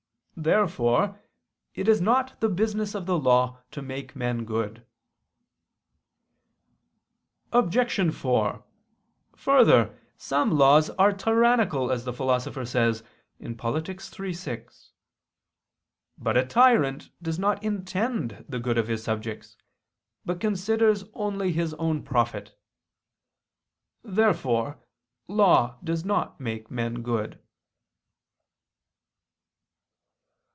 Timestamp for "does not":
17.21-17.63, 25.83-26.39